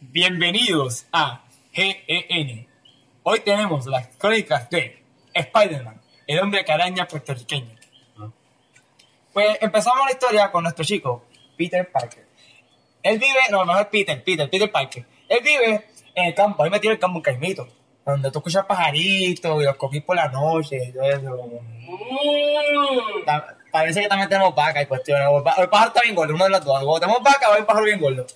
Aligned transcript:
Bienvenidos 0.00 1.06
a 1.12 1.42
GEN. 1.72 2.66
Hoy 3.22 3.40
tenemos 3.40 3.86
las 3.86 4.08
crónicas 4.18 4.68
de 4.70 5.02
Spider-Man, 5.32 6.00
el 6.26 6.38
hombre 6.40 6.64
que 6.64 6.72
araña 6.72 7.06
puertorriqueño. 7.08 7.74
Pues 9.32 9.58
empezamos 9.60 10.04
la 10.06 10.12
historia 10.12 10.50
con 10.50 10.62
nuestro 10.62 10.84
chico, 10.84 11.24
Peter 11.56 11.90
Parker. 11.90 12.26
Él 13.02 13.18
vive, 13.18 13.38
no, 13.50 13.78
es 13.78 13.86
Peter, 13.86 14.22
Peter, 14.22 14.48
Peter 14.50 14.70
Parker. 14.70 15.04
Él 15.28 15.38
vive 15.42 15.86
en 16.14 16.24
el 16.26 16.34
campo, 16.34 16.62
ahí 16.62 16.70
metido 16.70 16.92
en 16.92 16.96
el 16.96 17.00
campo, 17.00 17.18
un 17.18 17.22
caimito, 17.22 17.68
donde 18.04 18.30
tú 18.30 18.38
escuchas 18.38 18.64
pajaritos 18.66 19.60
y 19.62 19.64
los 19.64 19.76
cogís 19.76 20.02
por 20.02 20.16
la 20.16 20.28
noche 20.28 20.78
y 20.88 20.92
todo 20.92 21.04
eso. 21.04 21.50
Ta- 23.24 23.52
Parece 23.70 24.00
que 24.00 24.08
también 24.08 24.28
tenemos 24.30 24.54
vaca 24.54 24.80
y 24.80 24.86
cuestiones. 24.86 25.28
El 25.58 25.68
pájaro 25.68 25.88
está 25.88 26.00
bien 26.02 26.14
gordo, 26.14 26.34
uno 26.34 26.44
de 26.44 26.50
los 26.50 26.64
dos. 26.64 26.82
O 26.86 26.98
tenemos 26.98 27.22
vaca 27.22 27.50
o 27.50 27.52
hay 27.52 27.60
un 27.60 27.66
pájaro 27.66 27.84
bien 27.84 28.00
gordo. 28.00 28.26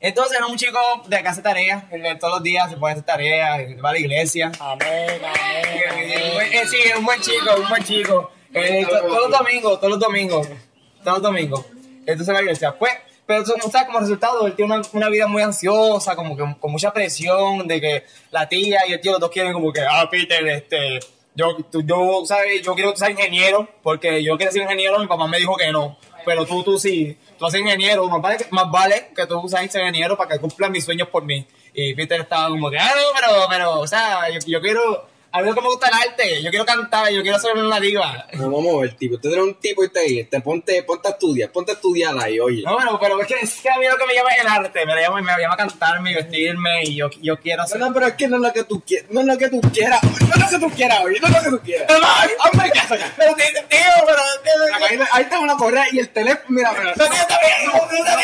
Entonces 0.00 0.38
es 0.40 0.46
un 0.46 0.56
chico 0.56 0.78
de 1.06 1.22
que 1.22 1.28
hace 1.28 1.42
tareas, 1.42 1.84
él 1.90 2.02
todos 2.18 2.34
los 2.34 2.42
días 2.42 2.70
se 2.70 2.76
puede 2.76 2.92
hacer 2.92 3.04
tareas, 3.04 3.60
va 3.84 3.90
a 3.90 3.92
la 3.92 3.98
iglesia. 3.98 4.50
Amén, 4.58 5.20
amén. 5.22 6.42
Eh, 6.52 6.62
Sí, 6.70 6.76
es 6.84 6.96
un 6.96 7.04
buen 7.04 7.20
chico, 7.20 7.54
un 7.62 7.68
buen 7.68 7.84
chico. 7.84 8.30
Eh, 8.54 8.86
to- 8.88 9.00
todos 9.06 9.28
los 9.30 9.38
domingos, 9.38 9.78
todos 9.78 9.90
los 9.90 10.00
domingos, 10.00 10.48
todos 11.04 11.18
los 11.18 11.22
domingos. 11.22 11.64
Entonces 12.06 12.28
va 12.28 12.32
a 12.32 12.34
la 12.36 12.42
iglesia. 12.42 12.74
Pues, 12.78 12.92
pero 13.26 13.44
tú 13.44 13.52
sabes, 13.70 13.86
como 13.86 14.00
resultado, 14.00 14.46
él 14.46 14.54
tiene 14.56 14.74
una, 14.74 14.82
una 14.92 15.08
vida 15.08 15.26
muy 15.26 15.42
ansiosa, 15.42 16.16
como 16.16 16.36
que 16.36 16.44
con 16.58 16.72
mucha 16.72 16.92
presión 16.92 17.68
de 17.68 17.80
que 17.80 18.04
la 18.30 18.48
tía 18.48 18.80
y 18.88 18.94
el 18.94 19.00
tío 19.00 19.12
los 19.12 19.20
dos 19.20 19.30
quieren 19.30 19.52
como 19.52 19.72
que, 19.72 19.82
ah, 19.82 20.08
Peter, 20.10 20.46
este, 20.48 20.98
yo, 21.34 21.56
tú- 21.70 21.82
yo, 21.84 22.22
sabes, 22.26 22.62
yo 22.62 22.74
quiero 22.74 22.96
ser 22.96 23.10
ingeniero, 23.12 23.68
porque 23.82 24.24
yo 24.24 24.36
quiero 24.36 24.50
ser 24.50 24.62
ingeniero, 24.62 24.98
mi 24.98 25.06
papá 25.06 25.26
me 25.28 25.38
dijo 25.38 25.56
que 25.56 25.70
no. 25.70 25.96
Pero 26.24 26.46
tú, 26.46 26.62
tú 26.62 26.78
sí, 26.78 27.16
tú 27.38 27.46
haces 27.46 27.60
ingeniero, 27.60 28.08
más 28.08 28.20
vale, 28.20 28.46
más 28.50 28.70
vale 28.70 29.10
que 29.14 29.26
tú 29.26 29.48
seas 29.48 29.62
ingeniero 29.62 30.16
para 30.16 30.30
que 30.30 30.38
cumplan 30.38 30.72
mis 30.72 30.84
sueños 30.84 31.08
por 31.08 31.24
mí. 31.24 31.46
Y 31.74 31.94
Peter 31.94 32.20
estaba 32.20 32.48
como 32.48 32.70
que, 32.70 32.78
ah, 32.78 32.92
no, 32.94 33.02
pero, 33.14 33.46
pero, 33.48 33.80
o 33.80 33.86
sea, 33.86 34.28
yo, 34.30 34.40
yo 34.46 34.60
quiero, 34.60 35.08
a 35.32 35.40
mí 35.40 35.48
lo 35.48 35.54
que 35.54 35.60
me 35.60 35.68
gusta 35.68 35.86
el 35.88 35.94
arte, 35.94 36.42
yo 36.42 36.50
quiero 36.50 36.64
cantar, 36.64 37.10
yo 37.12 37.22
quiero 37.22 37.38
ser 37.38 37.56
una 37.56 37.78
diva. 37.78 38.26
No, 38.32 38.50
vamos 38.50 38.74
a 38.74 38.80
ver, 38.80 38.94
tipo. 38.96 39.14
Usted 39.14 39.28
tiene 39.28 39.44
un 39.44 39.54
tipo 39.54 39.84
y 39.84 39.88
te 39.88 40.00
dice, 40.00 40.24
te 40.24 40.40
ponte, 40.40 40.82
ponte 40.82 41.08
a 41.08 41.12
estudiar, 41.12 41.50
ponte 41.52 41.70
a 41.72 41.74
estudiar 41.74 42.18
ahí, 42.18 42.40
oye. 42.40 42.62
No, 42.62 42.76
pero, 42.78 42.98
pero 42.98 43.20
es, 43.20 43.26
que, 43.28 43.34
es 43.34 43.60
que 43.60 43.70
a 43.70 43.78
mí 43.78 43.86
lo 43.86 43.96
que 43.96 44.06
me 44.06 44.14
llama 44.14 44.30
es 44.30 44.40
el 44.40 44.46
arte, 44.48 44.84
me 44.86 45.00
llama, 45.00 45.22
me 45.22 45.42
llama 45.42 45.56
cantarme 45.56 46.10
y 46.10 46.14
vestirme 46.14 46.82
y 46.84 46.96
yo, 46.96 47.10
yo 47.22 47.38
quiero 47.38 47.58
No, 47.58 47.64
hacer... 47.64 47.78
no, 47.78 47.92
pero 47.94 48.06
es 48.08 48.14
que 48.14 48.26
no 48.28 48.36
es 48.36 48.42
lo 48.42 48.52
que 48.52 48.64
tú 48.64 48.82
quieras, 48.84 49.06
no 49.10 49.20
es 49.20 49.26
lo 49.26 49.38
que 49.38 49.48
tú 49.50 49.60
quieras, 49.72 50.02
no 50.02 50.10
es 50.10 50.52
lo 50.52 50.58
que 50.58 50.66
tú 50.66 50.74
quieras, 50.74 51.00
oye, 51.04 51.20
no 51.20 51.28
es 51.28 51.32
lo 51.34 51.42
que 51.42 51.50
tú 51.50 51.60
quieras. 51.62 52.00
¡Hombre, 52.52 52.70
¿qué 52.72 52.78
haces? 52.80 53.00
Pero 53.16 53.34
tío, 53.34 53.46
tío, 53.68 53.78
pero... 54.06 54.20
Ahí, 54.86 54.98
ahí 55.12 55.24
te 55.26 55.36
van 55.36 55.50
a 55.50 55.56
correr 55.56 55.86
y 55.92 55.98
el 56.00 56.08
teléfono, 56.08 56.44
mira. 56.48 56.72
Pero 56.74 56.92
tío, 56.94 57.04
está 57.04 57.38
bien, 57.40 57.66
no, 57.66 57.72
no, 57.72 58.04
está 58.04 58.16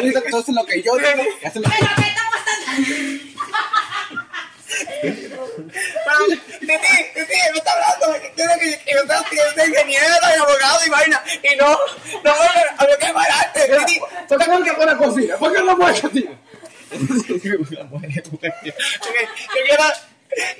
bien. 0.00 0.12
Entonces 0.24 0.54
lo 0.54 0.64
que 0.64 0.82
yo 0.82 0.96
digo, 0.96 1.22
que 1.40 1.46
hace 1.46 1.60
lo 1.60 1.68
Pero, 1.68 1.86
¿qué 1.96 2.02
está 2.08 2.22
pasando? 2.30 3.36
Pero, 5.02 6.18
Titi, 6.28 6.76
Titi, 7.14 7.34
me 7.52 7.58
está 7.58 7.72
hablando 7.72 8.12
de 8.12 8.20
que 8.20 8.32
quiero 8.34 8.52
que 8.60 8.74
que 9.36 9.42
yo 9.42 9.48
yo 9.48 9.54
sea 9.54 9.66
ingeniero 9.66 10.06
y 10.06 10.40
abogado 10.40 10.80
y 10.86 10.90
vaina. 10.90 11.22
Y 11.42 11.56
no, 11.56 11.78
no, 12.24 12.32
a 12.78 12.84
lo 12.84 12.98
que 12.98 13.06
es 13.06 13.12
para 13.12 13.40
arte. 13.40 13.60
Titi, 13.86 14.00
¿Por 14.28 14.38
qué 14.38 14.46
no 14.48 14.62
que 14.62 14.72
pone 14.72 14.96
cocina? 14.96 15.36
¿Por 15.36 15.52
qué 15.52 15.62
no 15.62 15.76
puedes 15.76 16.00
cocina? 16.00 16.30
Yo 16.90 17.40
quiero, 17.40 17.64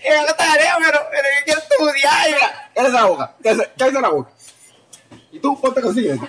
quiero 0.02 0.22
la 0.26 0.36
tarea, 0.36 0.76
pero, 0.78 1.00
pero 1.10 1.28
yo 1.38 1.44
quiero 1.44 1.60
estudiar. 1.60 2.26
mira, 2.26 2.70
Cállate 2.74 2.92
la 2.92 3.04
boca, 3.04 3.34
cállate 3.42 4.00
la 4.00 4.08
boca. 4.08 4.30
Y 5.32 5.38
tú 5.38 5.60
ponte 5.60 5.80
bien. 5.92 6.20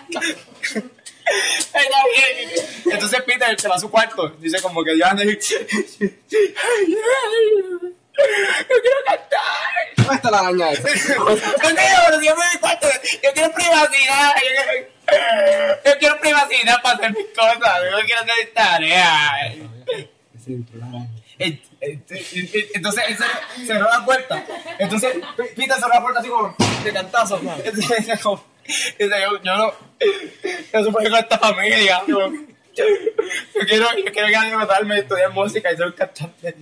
Entonces 2.85 3.21
Peter 3.23 3.59
se 3.59 3.67
va 3.67 3.75
a 3.75 3.79
su 3.79 3.89
cuarto. 3.89 4.29
Dice 4.39 4.61
como 4.61 4.83
que 4.83 4.97
ya 4.97 5.09
anda 5.09 5.23
y... 5.23 5.37
Yo 8.17 8.75
quiero 8.81 8.97
cantar. 9.05 9.66
¿Dónde 10.07 10.15
está 10.15 10.31
la 10.31 10.39
araña 10.39 10.71
esa? 10.71 10.89
Yo 13.23 13.29
quiero 13.33 13.51
privacidad. 13.53 14.33
Yo 15.85 15.91
quiero, 15.99 16.19
privacidad 16.19 16.81
para 16.81 16.95
hacer 16.97 17.11
mis 17.13 17.25
cosas. 17.27 17.59
Yo 17.91 18.05
quiero 18.05 18.21
hacer 18.21 18.53
tareas. 18.53 19.31
Entonces 21.39 23.03
él 23.07 23.17
cer- 23.17 23.65
cerró 23.67 23.87
la 23.89 24.05
puerta. 24.05 24.43
Entonces 24.79 25.15
Peter 25.55 25.75
cerró 25.75 25.89
la 25.93 26.01
puerta 26.01 26.19
así 26.19 26.29
como 26.29 26.55
de 26.83 26.93
cantazo. 26.93 27.39
Entonces 27.63 28.07
yo, 28.23 28.45
yo 28.99 29.07
no, 29.55 29.73
yo 30.73 30.81
no 30.81 30.91
puedo 30.91 31.09
con 31.09 31.15
esta 31.19 31.37
familia. 31.37 32.01
Yo, 32.07 32.31
yo 32.75 32.85
quiero, 33.67 33.87
yo 33.97 34.11
quiero 34.11 34.27
que 34.27 34.35
alguien 34.35 34.57
me 34.59 34.65
darme 34.65 34.99
estudiar 34.99 35.31
música 35.31 35.71
y 35.71 35.77
ser 35.77 35.85
un 35.87 35.93
cantante. 35.93 36.55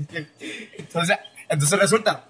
Entonces, 0.77 1.17
entonces 1.49 1.79
resulta, 1.79 2.25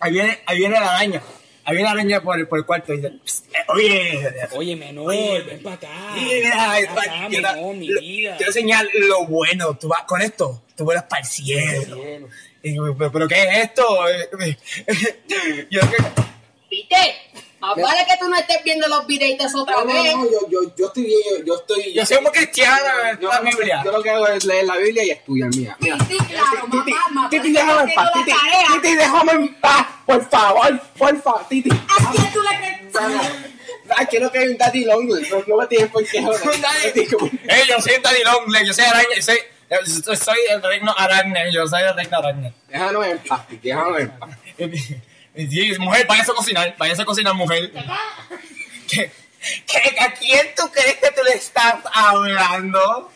ahí 0.00 0.12
viene, 0.12 0.38
ahí 0.46 0.58
viene 0.58 0.78
la 0.80 0.96
araña. 0.96 1.22
Ahí 1.64 1.74
viene 1.74 1.84
la 1.88 1.92
araña 1.92 2.22
por 2.22 2.38
el, 2.38 2.46
por 2.46 2.58
el 2.60 2.64
cuarto 2.64 2.92
y 2.94 2.98
dice, 2.98 3.12
"Psst, 3.24 3.46
eh, 3.54 3.58
oye, 3.68 4.32
Oye, 4.52 4.76
menor, 4.76 5.12
ven 5.44 5.62
para 5.62 5.74
acá. 5.76 5.88
Mira, 6.14 6.72
Ven 6.74 6.84
es 6.84 6.88
pa' 6.88 6.94
pa- 6.94 7.02
acá, 7.02 7.26
quiero, 7.28 7.52
menor, 7.54 7.74
mi 7.74 7.88
lo- 7.88 8.00
vida. 8.00 8.36
quiero 8.36 8.50
enseñar 8.50 8.86
lo 8.94 9.26
bueno. 9.26 9.76
Tú 9.76 9.88
vas 9.88 10.02
con 10.02 10.22
esto, 10.22 10.62
tú 10.76 10.84
vuelas 10.84 11.04
para 11.04 11.22
el 11.22 11.26
cielo. 11.28 11.96
Cielo. 11.96 12.28
Y 12.62 12.74
pero, 12.98 13.12
pero 13.12 13.28
¿qué 13.28 13.42
es 13.42 13.58
esto? 13.64 13.84
Yo 15.70 15.80
más 15.80 17.25
vale 17.74 18.04
que 18.08 18.16
tú 18.18 18.28
no 18.28 18.36
estés 18.36 18.62
viendo 18.64 18.86
los 18.88 19.06
videitos 19.06 19.54
otra 19.54 19.74
No, 19.76 19.84
no, 19.84 20.02
vez. 20.02 20.14
no, 20.14 20.24
yo, 20.30 20.38
yo, 20.50 20.60
yo 20.76 20.86
estoy 20.86 21.04
bien, 21.04 21.18
yo, 21.40 21.44
yo 21.44 21.54
estoy... 21.56 21.92
yo 21.92 22.06
soy 22.06 22.16
un 22.18 22.24
cristiano 22.26 22.76
yo, 23.20 23.28
la 23.28 23.40
Biblia. 23.40 23.82
yo 23.84 23.92
lo 23.92 24.02
que 24.02 24.10
hago 24.10 24.28
es 24.28 24.44
leer 24.44 24.66
la 24.66 24.76
Biblia 24.76 25.04
y 25.04 25.10
estudiar, 25.10 25.50
mira. 25.54 25.76
mira. 25.80 25.98
Sí, 26.06 26.16
sí, 26.18 26.24
claro, 26.26 26.64
Titi, 26.70 26.90
mamá, 26.92 27.08
mamá. 27.10 27.30
Titi, 27.30 27.52
déjame 27.52 27.82
en 27.82 27.94
paz, 27.94 28.10
Titi, 28.12 28.32
Titi, 28.82 28.94
déjame 28.96 29.32
en 29.32 29.54
paz, 29.60 29.86
por 30.06 30.28
favor, 30.30 30.80
por 30.98 31.22
favor, 31.22 31.48
Titi. 31.48 31.70
¿A 31.70 32.12
quién 32.12 32.32
tú 32.32 32.42
le 32.42 32.48
crees? 32.58 32.76
Ay, 33.96 34.06
quiero 34.06 34.30
que 34.32 34.38
hay 34.38 34.48
un 34.48 34.56
daddy 34.58 34.84
long, 34.84 35.06
no, 35.08 35.44
no 35.46 35.56
me 35.58 35.66
tienes 35.68 35.90
por 35.90 36.04
qué 36.04 36.20
joder. 36.20 36.40
Eh, 36.52 37.62
yo 37.68 37.80
soy 37.80 37.92
Daddy 38.02 38.22
Longle, 38.24 38.66
yo 38.66 38.72
soy 38.74 38.84
araña, 38.84 39.06
yo 39.14 39.22
soy, 39.22 39.38
yo 39.70 40.16
soy 40.16 40.38
el 40.50 40.60
reino 40.62 40.92
araña, 40.96 41.48
yo 41.52 41.66
soy 41.68 41.82
el 41.82 41.94
reino 41.94 42.18
araña. 42.18 42.52
Déjame 42.68 43.10
en 43.10 43.18
paz, 43.18 43.40
déjame 43.62 44.00
en 44.02 44.10
paz. 44.18 44.30
Mujer, 45.78 46.06
váyase 46.06 46.30
a 46.30 46.34
cocinar, 46.34 46.74
váyase 46.78 47.02
a 47.02 47.04
cocinar, 47.04 47.34
mujer. 47.34 47.70
¿Qué, 48.88 49.10
qué, 49.66 49.96
¿A 50.00 50.12
quién 50.14 50.46
tú 50.56 50.70
crees 50.72 50.96
que 50.96 51.10
tú 51.10 51.22
le 51.24 51.34
estás 51.34 51.76
hablando? 51.92 53.10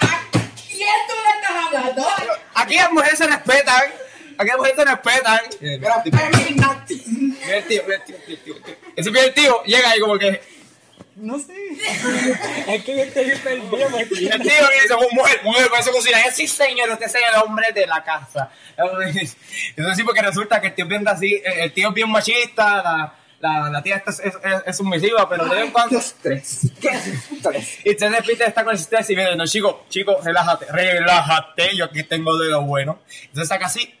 ¿A 0.00 0.20
quién 0.56 0.96
tú 1.06 1.14
le 1.14 1.30
estás 1.36 1.66
hablando? 1.66 2.06
Aquí 2.54 2.76
las 2.76 2.92
mujeres 2.92 3.18
se 3.18 3.26
respetan. 3.26 3.82
Aquí 4.38 4.48
las 4.48 4.56
mujeres 4.56 4.76
se 4.76 4.84
respetan. 4.84 5.40
El 7.50 7.64
tío, 7.64 7.82
mira 7.84 7.96
el 7.96 8.04
tío, 8.04 8.16
tío, 8.26 8.38
tío, 8.38 8.62
tío. 8.62 8.76
Ese 8.96 9.30
tío, 9.32 9.62
llega 9.64 9.90
ahí 9.90 10.00
como 10.00 10.18
que. 10.18 10.40
No 11.20 11.38
sé. 11.38 11.54
Es 12.66 12.84
que 12.84 12.96
yo 12.96 13.02
estoy 13.02 13.30
perdido 13.42 13.98
aquí. 13.98 14.26
El 14.26 14.40
tío 14.40 14.52
viene 14.52 14.76
y 14.78 14.82
dice, 14.82 14.94
mujer, 15.12 15.40
mujer, 15.44 15.68
para 15.68 15.80
eso 15.80 15.92
cocina. 15.92 16.18
Sí, 16.32 16.46
señor, 16.46 16.90
usted 16.90 17.06
es 17.06 17.14
el 17.14 17.42
hombre 17.42 17.72
de 17.72 17.86
la 17.86 18.02
casa. 18.02 18.50
Entonces 18.76 19.96
sí, 19.96 20.02
porque 20.04 20.22
resulta 20.22 20.60
que 20.60 20.68
el 20.68 20.74
tío 20.74 20.84
es 20.84 20.88
bien 20.88 21.06
así, 21.06 21.42
el 21.44 21.72
tío 21.72 21.88
es 21.88 21.94
bien 21.94 22.10
machista, 22.10 22.82
la, 22.82 23.14
la, 23.40 23.70
la 23.70 23.82
tía 23.82 23.96
esta 23.96 24.10
es, 24.10 24.22
es, 24.66 24.76
sumisiva, 24.76 25.28
pero 25.28 25.44
de 25.44 25.50
vez 25.50 25.64
en 25.64 25.70
cuando. 25.72 25.98
Estrés. 25.98 26.64
Estrés. 26.64 27.78
Y 27.84 27.90
entonces 27.90 28.26
Peter 28.26 28.48
está 28.48 28.64
con 28.64 28.74
el 28.74 28.80
estrés 28.80 29.10
y 29.10 29.14
viene, 29.14 29.36
no, 29.36 29.46
chico, 29.46 29.84
chico, 29.88 30.18
relájate, 30.22 30.66
relájate, 30.70 31.76
yo 31.76 31.86
aquí 31.86 32.02
tengo 32.04 32.36
de 32.38 32.48
lo 32.48 32.62
bueno. 32.62 33.00
Entonces 33.24 33.48
saca 33.48 33.66
así, 33.66 33.94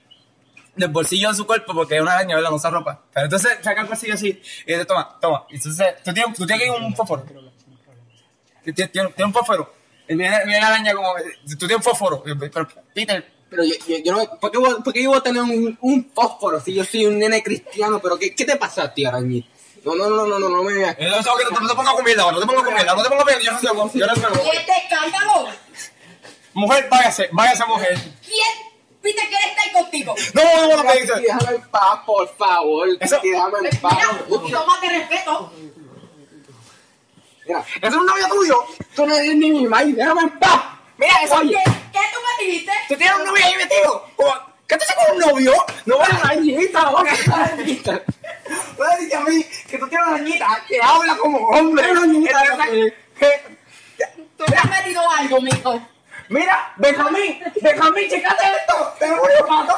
del 0.76 0.88
bolsillo 0.90 1.28
de 1.28 1.34
su 1.34 1.46
cuerpo, 1.46 1.74
porque 1.74 1.96
es 1.96 2.02
una 2.02 2.14
araña, 2.14 2.36
¿verdad? 2.36 2.50
No 2.50 2.56
usa 2.56 2.70
ropa. 2.70 3.02
Pero 3.12 3.24
entonces 3.26 3.58
saca 3.62 3.80
el 3.82 3.86
bolsillo 3.86 4.14
así 4.14 4.28
y 4.66 4.72
dice, 4.72 4.84
toma, 4.84 5.18
toma. 5.20 5.44
Y 5.50 5.56
entonces, 5.56 5.94
tú 6.04 6.12
tienes, 6.14 6.36
tú 6.36 6.46
tienes 6.46 6.68
un 6.70 6.94
fósforo. 6.96 7.24
Tiene, 8.64 8.88
tiene, 8.90 9.08
un 9.24 9.32
fósforo. 9.32 9.74
Y 10.08 10.14
viene, 10.14 10.44
viene 10.44 10.60
la 10.60 10.68
araña 10.68 10.94
como, 10.94 11.14
tú 11.58 11.58
tienes 11.66 11.76
un 11.78 11.82
fósforo. 11.82 12.22
Pero, 12.22 12.68
Peter, 12.94 13.32
Pero 13.48 13.64
yo, 13.64 13.74
yo, 13.88 13.96
yo 14.04 14.12
no, 14.12 14.38
¿por 14.38 14.50
qué, 14.50 14.58
voy, 14.58 14.74
por 14.82 14.92
qué 14.92 15.02
yo 15.02 15.10
voy 15.10 15.18
a 15.18 15.22
tener 15.22 15.42
un, 15.42 15.78
un 15.80 16.10
fósforo 16.14 16.60
si 16.60 16.74
yo 16.74 16.84
soy 16.84 17.06
un 17.06 17.18
nene 17.18 17.42
cristiano? 17.42 18.00
¿Pero 18.00 18.18
qué, 18.18 18.34
qué 18.34 18.44
te 18.44 18.56
pasa 18.56 18.84
a 18.84 18.94
ti, 18.94 19.04
arañita? 19.04 19.48
No, 19.84 19.94
no, 19.94 20.10
no, 20.10 20.26
no, 20.26 20.38
no, 20.38 20.48
no 20.50 20.62
me 20.62 20.74
veas. 20.74 20.96
no, 20.98 21.08
no, 21.08 21.36
que 21.36 21.44
no 21.44 21.50
te- 21.56 21.60
no 21.62 21.68
te 21.68 21.74
pongas 21.74 21.94
con 21.94 22.04
mierda, 22.04 22.30
no 22.32 22.38
te 22.40 22.46
pongas 22.46 22.64
con 22.64 22.74
mierda, 22.74 22.94
no 22.94 23.02
te 23.02 23.08
pongas 23.08 23.24
con 23.24 23.34
mierda, 23.34 23.42
yo 23.44 23.52
no 23.52 23.88
sé, 23.88 23.98
yo 23.98 24.06
no 24.06 24.14
sé. 24.14 24.22
¿Y 24.44 24.56
este 24.56 24.72
escándalo? 24.84 25.48
Mujer, 26.52 26.88
váyase, 26.90 27.28
váyase, 27.32 27.64
mujer. 27.64 27.98
¿Quién? 28.22 28.69
Peter 29.02 29.24
quiere 29.28 29.46
estar 29.50 29.72
contigo. 29.72 30.14
No, 30.34 30.42
no, 30.42 30.76
no, 30.76 30.82
no, 30.82 30.90
déjame 30.92 31.54
en 31.56 31.62
paz, 31.70 32.00
por 32.04 32.36
favor. 32.36 32.88
Eso- 33.00 33.18
déjame 33.22 33.68
en 33.70 33.80
paz. 33.80 33.94
Mira, 33.94 34.10
un 34.10 34.18
poquito 34.40 34.66
más 34.66 34.80
de 34.82 34.88
respeto. 34.90 35.52
Mira, 37.46 37.64
¿Es 37.82 37.94
un 37.94 38.06
novio 38.06 38.28
tuyo? 38.28 38.64
tú 38.94 39.06
no 39.06 39.14
eres 39.14 39.34
ni 39.36 39.50
mi 39.50 39.66
madre, 39.66 39.92
déjame 39.92 40.22
en 40.22 40.38
paz. 40.38 40.62
Mira, 40.98 41.14
eso, 41.24 41.40
¿Qué, 41.40 41.48
¿Qué 41.48 41.98
tú 42.12 42.18
me 42.38 42.44
dijiste? 42.46 42.72
¿Tú 42.88 42.96
tienes 42.96 43.16
un 43.16 43.24
novio 43.24 43.44
ahí 43.44 43.54
metido? 43.56 44.04
¿Qué 44.66 44.76
te 44.76 44.84
con 44.94 45.14
un 45.16 45.20
novio? 45.20 45.52
No 45.86 45.98
vale 45.98 46.14
arañita, 46.22 46.82
no 46.82 46.92
vale 46.92 47.10
arañita. 47.10 48.02
Tú 48.04 48.82
le 48.84 49.04
dices 49.04 49.14
a 49.18 49.20
mí 49.22 49.44
que 49.68 49.78
tú 49.78 49.88
tienes 49.88 50.06
una 50.06 50.16
arañita 50.16 50.64
que 50.68 50.80
habla 50.80 51.16
como 51.16 51.38
hombre. 51.48 51.90
Una 51.90 52.00
arañita, 52.00 52.42
Que- 53.18 53.60
Tú 54.36 54.44
me 54.48 54.56
has 54.56 54.70
metido 54.70 55.02
algo, 55.10 55.40
mijo. 55.40 55.80
Mira, 56.30 56.72
Benjamín, 56.76 57.42
Benjamín, 57.60 58.08
checate 58.08 58.44
esto. 58.60 58.94
Tenemos 59.00 59.26
un 59.40 59.46
pato, 59.48 59.74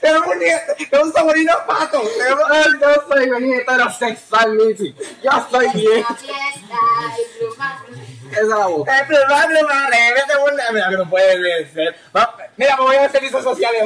tenemos 0.00 0.26
un 0.26 0.38
nieto, 0.40 0.74
tenemos 0.90 1.06
un 1.06 1.12
sobrino 1.12 1.52
pato. 1.68 2.02
Tenemos... 2.18 2.44
Ay, 2.50 2.64
yo 2.80 2.88
soy 3.08 3.40
bien 3.40 3.60
heterosexual, 3.60 4.56
Luigi. 4.56 4.96
Yo 5.22 5.30
soy 5.48 5.68
bien. 5.72 6.04
Pluma. 7.38 7.84
Esa 8.32 8.40
es 8.40 8.48
la 8.48 8.66
boca. 8.66 9.06
Madre, 9.28 10.14
vete 10.14 10.36
burla. 10.40 10.64
Mira, 10.72 10.88
que 10.90 10.96
no 10.96 11.08
puede 11.08 11.72
ser. 11.72 11.96
Mira, 12.56 12.76
me 12.76 12.82
voy 12.82 12.96
a 12.96 12.98
hacer 12.98 13.12
servicios 13.12 13.44
sociales. 13.44 13.84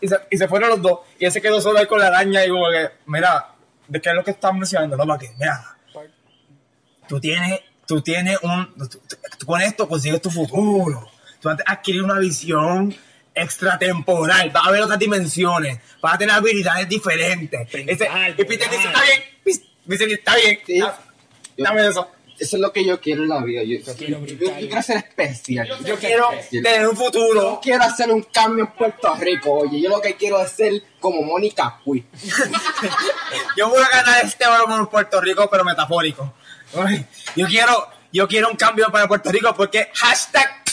y, 0.00 0.08
se, 0.08 0.20
y 0.30 0.36
se 0.36 0.48
fueron 0.48 0.70
los 0.70 0.82
dos. 0.82 0.98
Y 1.20 1.26
él 1.26 1.32
se 1.32 1.40
quedó 1.40 1.60
solo 1.60 1.78
ahí 1.78 1.86
con 1.86 2.00
la 2.00 2.08
araña 2.08 2.44
y 2.44 2.48
como 2.48 2.68
que, 2.70 2.90
mira, 3.06 3.50
¿de 3.86 4.00
qué 4.00 4.08
es 4.08 4.14
lo 4.16 4.24
que 4.24 4.32
estás 4.32 4.52
mencionando? 4.52 4.96
No, 4.96 5.06
para 5.06 5.20
que, 5.20 5.30
mira, 5.38 5.76
tú 7.06 7.20
tienes, 7.20 7.60
tú 7.86 8.00
tienes 8.00 8.38
un, 8.42 8.72
tú- 8.88 9.00
con 9.46 9.60
esto 9.60 9.88
consigues 9.88 10.20
tu 10.22 10.30
futuro. 10.30 11.08
Tú 11.40 11.48
vas 11.48 11.58
a 11.66 11.72
adquirir 11.72 12.02
una 12.02 12.18
visión 12.18 12.94
extratemporal, 13.34 14.50
vas 14.50 14.66
a 14.66 14.70
ver 14.70 14.82
otras 14.82 14.98
dimensiones, 14.98 15.78
vas 16.00 16.14
a 16.14 16.18
tener 16.18 16.34
habilidades 16.34 16.88
diferentes. 16.88 17.68
Ese- 17.72 18.08
y 18.38 18.44
Peter 18.44 18.70
dice, 18.70 18.84
está 18.86 19.02
bien, 19.02 19.22
dice, 19.84 20.04
está 20.12 20.36
bien, 20.36 20.58
Sí. 20.66 20.78
da- 20.80 20.98
dame 21.58 21.86
eso. 21.88 22.10
Eso 22.36 22.56
es 22.56 22.60
lo 22.60 22.72
que 22.72 22.84
yo 22.84 23.00
quiero 23.00 23.22
en 23.22 23.28
la 23.28 23.40
vida. 23.44 23.62
Yo, 23.62 23.78
yo- 23.78 23.94
quiero 23.96 24.18
yo- 24.18 24.36
brincar. 24.36 24.60
yo 24.60 24.66
quiero 24.66 24.82
ser 24.82 24.96
especial. 24.96 25.68
Yo 25.84 25.96
quiero 25.96 26.30
tener 26.50 26.88
un 26.88 26.96
Yo 26.96 27.04
futuro. 27.04 27.60
quiero 27.62 27.84
hacer 27.84 28.10
un 28.10 28.22
cambio 28.24 28.64
en 28.64 28.72
Puerto 28.72 29.14
Rico. 29.14 29.52
Oye, 29.52 29.80
yo 29.80 29.88
lo 29.90 30.00
que 30.00 30.16
quiero 30.16 30.42
es 30.42 30.50
ser 30.50 30.82
como 30.98 31.22
Mónica. 31.22 31.78
Yo 33.56 33.68
voy 33.68 33.80
a 33.82 33.88
ganar 33.88 34.24
este 34.24 34.44
oro 34.46 34.66
por 34.66 34.90
Puerto 34.90 35.20
Rico, 35.20 35.48
pero 35.50 35.64
metafórico. 35.64 36.34
Yo 37.36 37.46
quiero, 37.46 37.88
yo 38.12 38.28
quiero 38.28 38.50
un 38.50 38.56
cambio 38.56 38.90
para 38.90 39.08
Puerto 39.08 39.30
Rico 39.30 39.54
porque 39.54 39.90
hashtag 39.94 40.64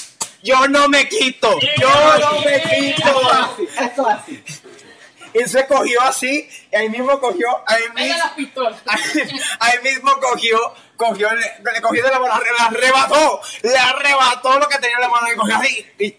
yo 0.44 0.68
no 0.68 0.88
me 0.88 1.08
quito. 1.08 1.60
Yo 1.80 2.18
no 2.20 2.42
me 2.42 2.62
quito. 2.64 3.58
Esto 3.80 4.10
es 4.10 4.16
así. 4.16 4.44
Y 5.34 5.48
se 5.48 5.66
cogió 5.66 6.02
así, 6.02 6.50
y 6.72 6.76
ahí 6.76 6.90
mismo 6.90 7.18
cogió, 7.20 7.48
ahí 7.66 7.84
mismo, 7.96 8.70
ahí, 8.86 9.02
ahí 9.62 9.80
mismo 9.82 10.12
cogió, 10.20 10.60
cogió, 10.98 11.30
le, 11.34 11.72
le 11.74 11.82
cogió 11.82 12.04
de 12.04 12.12
la 12.12 12.20
mano, 12.20 12.34
le 12.42 12.50
arrebató, 12.62 13.42
le 13.64 13.78
arrebató 13.78 14.60
lo 14.60 14.68
que 14.68 14.78
tenía 14.80 14.98
en 14.98 15.02
la 15.02 15.08
mano 15.08 15.32
y 15.32 15.36
cogió 15.38 15.56
así. 15.56 15.86
Y, 16.00 16.18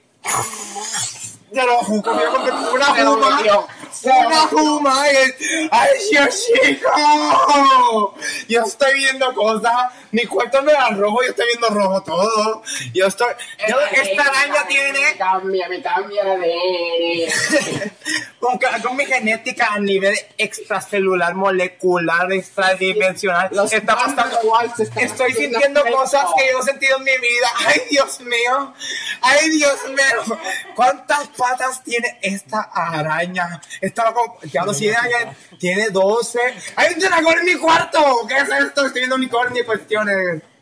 ya 1.52 1.64
lo 1.64 1.78
cogió 1.78 2.02
con 2.02 2.14
una 2.14 2.94
Se 2.94 3.04
lo 3.04 3.12
juma, 3.14 4.26
una 4.26 4.40
juma, 4.48 5.04
y, 5.12 5.68
ay, 5.70 5.90
Dios 6.10 6.46
chico, 6.46 8.14
yo 8.48 8.62
estoy 8.62 8.94
viendo 8.94 9.34
cosas, 9.34 9.92
mi 10.10 10.24
cuarto 10.24 10.62
no 10.62 10.70
era 10.70 10.88
rojo, 10.90 11.22
yo 11.22 11.30
estoy 11.30 11.46
viendo 11.46 11.68
rojo 11.68 12.02
todo, 12.02 12.62
yo 12.94 13.06
estoy, 13.06 13.34
yo, 13.68 13.76
esta 13.80 14.22
araña 14.22 14.66
tiene, 14.66 15.16
Cambia, 15.18 15.68
me 15.68 15.82
cambia 15.82 16.24
de 16.24 17.32
con, 18.42 18.58
con 18.58 18.96
mi 18.96 19.06
genética 19.06 19.68
a 19.72 19.78
nivel 19.78 20.18
extracelular, 20.36 21.32
molecular, 21.36 22.32
extradimensional, 22.32 23.50
Los 23.52 23.72
está 23.72 23.94
pasando. 23.94 24.36
igual 24.42 24.72
Estoy 24.96 25.32
sintiendo 25.32 25.84
cosas 25.84 26.24
que 26.36 26.50
yo 26.50 26.58
he 26.58 26.62
sentido 26.64 26.96
en 26.98 27.04
mi 27.04 27.12
vida. 27.12 27.48
¡Ay, 27.68 27.82
Dios 27.88 28.20
mío! 28.22 28.74
¡Ay, 29.20 29.48
Dios 29.50 29.78
mío! 29.90 30.38
¿Cuántas 30.74 31.28
patas 31.28 31.84
tiene 31.84 32.18
esta 32.20 32.62
araña? 32.74 33.60
Esta 33.80 34.12
con... 34.12 34.32
Ya 34.50 34.64
no 34.64 34.74
sé, 34.74 34.92
araña 34.92 35.36
tiene 35.60 35.90
12. 35.90 36.40
¡Hay 36.74 36.94
un 36.94 36.98
dragón 36.98 37.38
en 37.38 37.44
mi 37.44 37.54
cuarto! 37.54 38.26
¿Qué 38.26 38.38
es 38.38 38.48
esto? 38.48 38.86
Estoy 38.86 39.02
viendo 39.02 39.14
unicornio 39.14 39.62
y 39.62 39.64
cuestiones. 39.64 40.42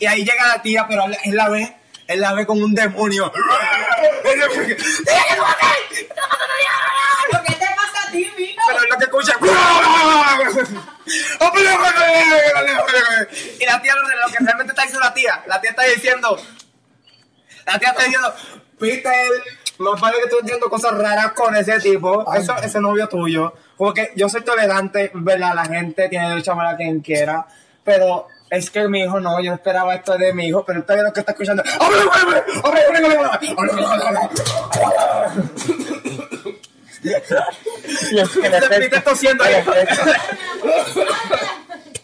Y 0.00 0.06
ahí 0.06 0.24
llega 0.24 0.46
la 0.46 0.62
tía, 0.62 0.86
pero 0.88 1.06
él, 1.24 1.34
la 1.34 1.48
ve, 1.48 1.76
él 2.06 2.20
la 2.20 2.32
ve 2.32 2.46
como 2.46 2.64
un 2.64 2.72
demonio. 2.72 3.32
¿Lo 7.32 7.42
que 7.42 7.52
te 7.52 7.66
pasa 7.76 8.08
a 8.08 8.10
ti? 8.10 8.30
Pero 8.66 8.78
es 8.78 8.90
lo 8.90 8.98
que 8.98 9.04
escucha. 9.04 9.32
y 13.60 13.64
la 13.64 13.82
tía, 13.82 13.94
lo 13.94 14.30
que 14.30 14.38
realmente 14.40 14.72
está 14.72 14.82
diciendo 14.82 15.00
la 15.00 15.14
tía, 15.14 15.42
la 15.46 15.60
tía 15.60 15.70
está 15.70 15.82
diciendo, 15.84 16.38
la 17.66 17.78
tía 17.78 17.88
está 17.90 18.04
diciendo, 18.04 18.34
Peter, 18.78 19.30
más 19.78 20.00
vale 20.00 20.16
que 20.18 20.24
estés 20.24 20.42
diciendo 20.42 20.68
cosas 20.68 20.96
raras 20.96 21.32
con 21.32 21.54
ese 21.56 21.78
tipo, 21.80 22.32
eso, 22.34 22.56
ese 22.56 22.80
novio 22.80 23.08
tuyo. 23.08 23.54
Porque 23.76 24.12
yo 24.16 24.28
soy 24.28 24.42
tolerante, 24.42 25.10
¿verdad? 25.14 25.54
La 25.54 25.64
gente 25.64 26.08
tiene 26.08 26.28
derecho 26.30 26.50
a 26.50 26.54
amar 26.54 26.74
a 26.74 26.76
quien 26.76 27.00
quiera, 27.00 27.46
pero 27.84 28.26
es 28.50 28.70
que 28.70 28.88
mi 28.88 29.02
hijo 29.02 29.20
no, 29.20 29.40
yo 29.40 29.52
esperaba 29.54 29.94
esto 29.94 30.16
de 30.16 30.32
mi 30.32 30.46
hijo, 30.46 30.64
pero 30.64 30.82
todavía 30.82 31.04
lo 31.04 31.12
que 31.12 31.20
está 31.20 31.32
escuchando. 31.32 31.62
Peter 38.68 39.02
tosiendo 39.02 39.44
ahí. 39.44 39.54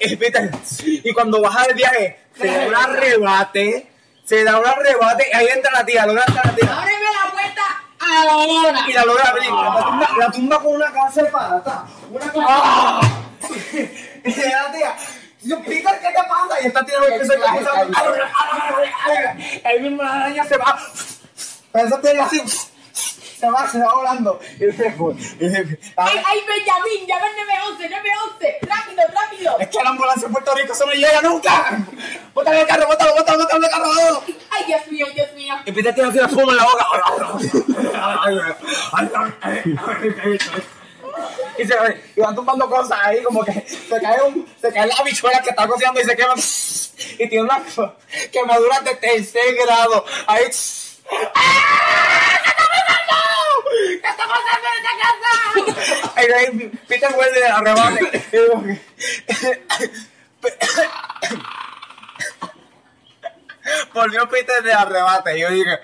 Y 0.01 1.09
y 1.09 1.13
cuando 1.13 1.41
baja 1.41 1.67
del 1.67 1.77
viaje, 1.77 2.19
se 2.39 2.47
da 2.47 2.67
un 2.67 2.75
arrebate, 2.75 3.91
se 4.25 4.45
da 4.45 4.59
un 4.59 4.67
arrebate, 4.67 5.27
y 5.33 5.37
ahí 5.37 5.47
entra 5.55 5.73
la 5.73 5.87
tía, 5.87 6.07
logra 6.07 6.25
entrar 6.27 6.47
la 6.47 6.55
tía. 6.55 6.79
Ábreme 6.79 7.07
la 7.25 7.33
puerta 7.33 7.63
a 8.01 8.25
la 8.25 8.37
hora. 8.37 8.85
Y 8.89 8.93
la 8.93 9.05
logra 9.05 9.31
abrir, 9.31 9.51
la 9.51 9.85
tumba, 9.85 10.09
la 10.19 10.31
tumba 10.31 10.63
con 10.63 10.75
una 10.75 10.93
cabeza 10.93 11.23
de 11.23 11.31
pata. 11.31 11.85
Una 12.11 12.33
¡Ah! 12.49 13.01
Y 14.25 14.31
la 14.31 14.73
tía, 14.73 14.95
Peter, 15.45 16.01
¿qué 16.01 16.09
te 16.09 16.23
pasa? 16.29 16.61
Y 16.61 16.63
me 16.65 16.81
empieza 16.81 17.03
a 17.03 17.53
empezar 17.53 18.31
El 19.65 19.83
mismo 19.83 20.03
araña 20.03 20.45
se 20.45 20.57
va. 20.57 20.79
Pero 21.73 21.87
esa 21.87 22.01
tía 22.01 22.25
así, 22.25 22.41
se 23.45 23.51
va, 23.51 23.69
se 23.69 23.79
va 23.79 23.95
volando. 23.95 24.41
Y 24.59 24.67
dice, 24.67 24.95
Ay, 25.97 26.23
ay, 26.25 26.41
Benjamín, 26.47 27.07
llama 27.07 27.27
al 27.27 27.37
911, 27.77 27.89
911. 27.91 28.59
Rápido, 28.63 29.03
rápido. 29.13 29.59
Es 29.59 29.69
que 29.69 29.83
la 29.83 29.91
ambulancia 29.91 30.27
en 30.27 30.33
Puerto 30.33 30.55
Rico 30.55 30.73
eso 30.73 30.87
no 30.87 30.93
llega 30.93 31.21
nunca. 31.21 31.79
El 32.37 32.67
carro, 32.67 32.87
bótalo, 32.87 33.15
bótalo, 33.15 33.39
bótalo 33.39 33.67
el 33.67 33.71
carro. 33.71 34.23
Ay, 34.51 34.65
Dios 34.67 34.87
mío, 34.89 35.07
Dios 35.15 35.33
mío. 35.35 35.55
Y 35.67 35.73
Peter 35.73 35.95
tiene 35.95 36.11
así 36.11 36.19
la 36.19 36.27
espuma 36.27 36.53
en 36.53 36.59
la 36.59 36.65
boca. 36.65 36.87
Y 41.59 41.65
se 41.65 41.75
y 42.17 42.21
van 42.21 42.35
tumbando 42.35 42.69
cosas 42.69 42.99
ahí, 43.03 43.23
como 43.23 43.45
que 43.45 43.53
se 43.53 44.01
cae, 44.01 44.23
un, 44.23 44.47
se 44.61 44.73
cae 44.73 44.87
la 44.87 44.95
habichuela 44.97 45.41
que 45.41 45.51
está 45.51 45.67
cocinando 45.67 46.01
y 46.01 46.05
se 46.05 46.17
quema. 46.17 46.35
Y 47.19 47.29
tiene 47.29 47.43
una 47.43 47.63
quemadura 48.33 48.81
de 48.81 48.95
tercer 48.97 49.55
grado. 49.57 50.05
Ahí. 50.27 50.45
¡Ah! 51.35 52.45
¿Qué 52.45 52.49
está 52.49 52.65
pasando? 52.69 53.15
¿Qué 54.01 54.09
está 54.09 54.25
pasando 54.29 54.67
en 54.69 54.75
esta 54.79 54.93
casa? 55.03 56.13
Ahí, 56.17 56.27
ahí, 56.27 56.73
Peter 56.89 57.13
vuelve. 57.15 57.41
Y 58.33 58.37
digo, 58.37 58.63
Volvió 63.95 64.29
Peter 64.29 64.63
de 64.63 64.73
arrebate. 64.73 65.39
Y 65.39 65.41
yo 65.41 65.51
dije, 65.51 65.81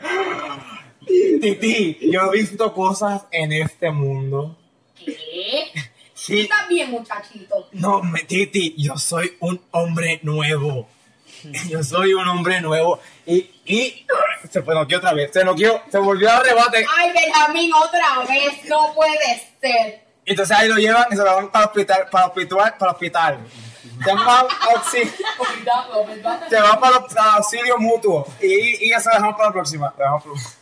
Titi, 1.41 2.11
yo 2.11 2.33
he 2.33 2.39
visto 2.39 2.73
cosas 2.73 3.27
en 3.31 3.53
este 3.53 3.91
mundo. 3.91 4.60
Sí, 6.31 6.41
Estás 6.43 6.69
bien, 6.69 6.91
muchachito. 6.91 7.69
no, 7.73 8.03
me, 8.03 8.21
Titi, 8.23 8.75
yo 8.79 8.97
soy 8.97 9.37
un 9.41 9.61
hombre 9.73 10.21
nuevo. 10.23 10.89
Yo 11.69 11.83
soy 11.83 12.13
un 12.15 12.29
hombre 12.29 12.61
nuevo. 12.61 13.01
Y, 13.27 13.51
y 13.65 14.07
se 14.51 14.63
fue 14.63 14.75
noqueó 14.75 14.99
otra 14.99 15.13
vez. 15.15 15.31
Se 15.33 15.45
noqueó, 15.45 15.83
se 15.91 15.99
volvió 15.99 16.31
a 16.31 16.37
arrebate. 16.37 16.85
Ay, 16.99 17.13
Benjamín, 17.13 17.73
otra 17.73 18.21
vez. 18.29 18.65
No 18.69 18.93
puede 18.95 19.43
ser. 19.61 20.05
Entonces 20.27 20.57
ahí 20.57 20.69
lo 20.69 20.77
llevan 20.77 21.07
y 21.11 21.17
se 21.17 21.23
lo 21.23 21.35
van 21.35 21.51
para 21.51 21.67
hospital, 21.67 22.07
para 22.11 22.27
hospital, 22.27 22.75
para 22.79 22.93
hospital. 22.93 23.39
Se 24.05 24.13
van 24.15 24.25
para 24.25 24.49
auxilio, 24.75 25.13
Cuidado, 25.37 26.07
¿verdad? 26.07 26.49
se 26.49 26.61
van 26.61 26.81
para 26.81 26.97
el 26.99 27.19
auxilio 27.19 27.79
mutuo. 27.79 28.27
Y, 28.41 28.87
y 28.89 28.93
eso 28.93 29.09
lo 29.11 29.15
dejamos 29.17 29.37
para 29.37 29.49
la 29.49 29.53
próxima. 29.53 29.95
Lo 29.99 30.05
dejamos 30.05 30.23
para- 30.25 30.60